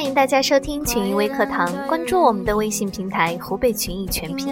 [0.00, 4.48] 欢迎大家收听群益微课堂，关注我们的微信平台“湖北群益全拼”。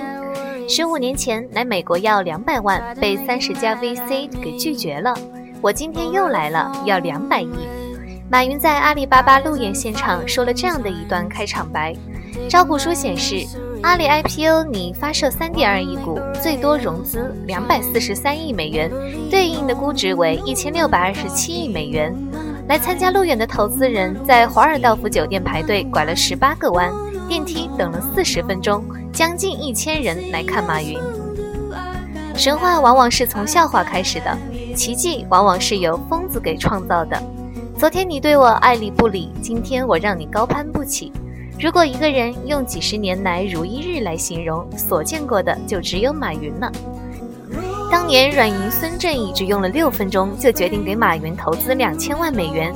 [0.68, 5.14] 十五年前来美国要两百万，被三十家 VC 给拒绝了。
[5.62, 7.48] 我今天又来了，要两百亿。
[8.30, 11.96] 马云在阿里巴巴路演现场说了这样的一段开场白：
[12.46, 13.46] 招股书显示，
[13.82, 18.90] 阿里 IPO 拟发售三点二亿股，最多融资两百四十三亿美元，
[19.30, 22.14] 对应的估值为一千六百二十七亿美元。
[22.68, 26.92] 来参加路演的投资人在华尔道夫酒店排队拐了十八个弯，
[27.26, 30.98] 电梯等了四十分钟，将近一千人来看马云。
[32.34, 34.36] 神话往往是从笑话开始的，
[34.76, 37.18] 奇迹往往是由疯子给创造的。
[37.78, 41.10] 昨天你对我爱理不理，今天我让你高攀不起。
[41.58, 46.70] 如果一个人用几十年来如一日来形容，所见过的就只有马云了。
[47.90, 52.70] 当年软银孙正义只用了六分钟就决定给马云投资两千万美元，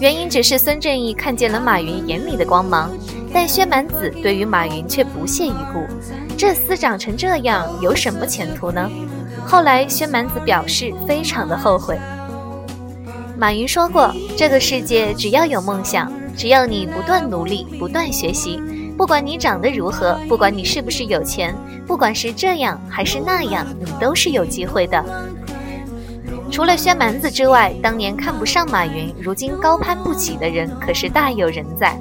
[0.00, 2.90] 原因只是孙正义看见了马云眼里的光芒，
[3.32, 5.84] 但薛蛮子对于马云却不屑一顾。
[6.36, 8.90] 这厮长成这样，有什么前途呢？
[9.46, 11.98] 后来薛蛮子表示非常的后悔。
[13.36, 18.58] 马云说过，这个世界只要有梦想，只要你不断努力、不断学习。
[18.96, 21.54] 不管你长得如何，不管你是不是有钱，
[21.86, 25.04] 不管是这样还是那样，你都是有机会的。
[26.50, 31.98] 除了薛蛮子之外，当年看不上马云，如今高攀不起的人可是大有人在。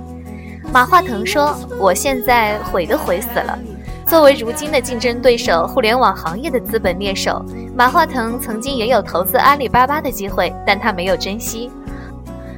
[0.72, 3.58] 马化腾说：“我现在悔都悔死了。”
[4.06, 7.44] 作为如今的竞争对手，互联网行业的资本猎手，
[7.76, 11.72] 马化腾曾经也有投资阿里巴巴的机会，但他没有珍惜。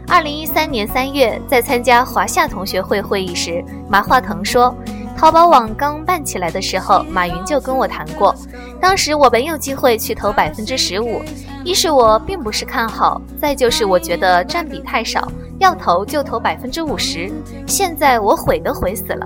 [0.08, 4.74] 二零一三年三月，在参加华夏同学会会议时，马化腾说
[5.18, 8.34] ：“淘宝网刚办起来的时候，马云就跟我谈过。
[8.80, 11.22] 当时我没有机会去投百分之十五，
[11.64, 15.28] 一是我并不是看好，再就是我觉得占比太少，
[15.60, 17.32] 要投就投百分之五十。
[17.66, 19.26] 现在我悔都悔死了。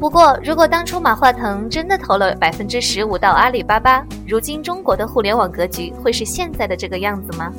[0.00, 7.52] 不过，如果当初马化腾真的投了百分之十五到阿里巴巴，如今中国的互联网格局会是现在的这个样子吗？”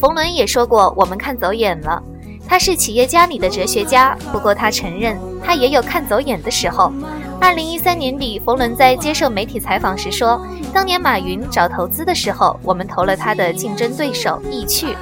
[0.00, 2.02] 冯仑也说过，我们看走眼了。
[2.48, 6.90] 他是企业家里的哲学家，不过他承认，他也有看走眼的时候。
[7.38, 10.40] 二零一三年底，冯仑在接受媒体采访时说，
[10.72, 14.96] 当年马云找投资的时候，我们投了他的竞争对手易趣，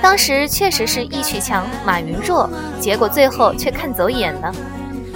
[0.00, 2.48] 当时确实是易趣强，马云弱，
[2.78, 4.54] 结果最后却看走眼了。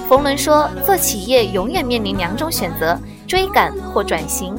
[0.08, 2.98] 冯仑说，做企业永远面临两种选择：
[3.28, 4.56] 追赶或转型。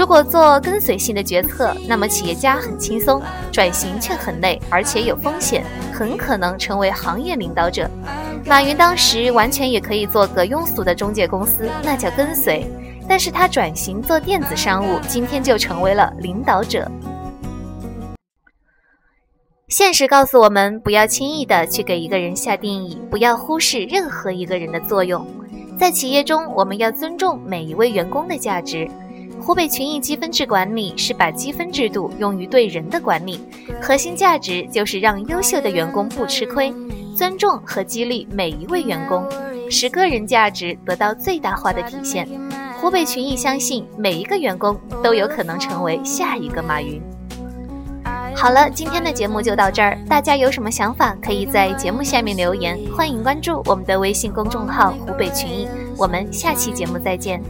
[0.00, 3.20] 如果做跟随性的决策，那么企业家很轻松，
[3.52, 5.62] 转型却很累，而且有风险，
[5.92, 7.86] 很可能成为行业领导者。
[8.46, 12.66] 马云当时完全也可以做个庸俗的中介公司，那叫跟随，
[13.06, 16.90] 但是他转型做电子商务，今天就成为了领导者。
[19.68, 25.26] 现实告诉我们，不要轻易的去给一个人下定义，不要忽视任何一个人的作用。
[25.78, 28.88] 在企业中，我们要尊重每一位员工的价值。
[29.40, 33.40] 湖北群益积分制管理是把积分制度用于对人的管理，
[33.80, 36.72] 核心价值就是让优秀的员工不吃亏，
[37.16, 39.26] 尊重和激励每一位员工，
[39.70, 42.28] 使个人价值得到最大化的体现。
[42.80, 47.02] 湖北群益相信每一个员工都有可能成为下一个马云。
[48.34, 55.68] 好了，今天的节目就到这儿，大家有什么想法可以在节目下面留言，欢迎关注我们的微信公众号湖北群益，
[55.98, 57.42] 我们下期节目再见。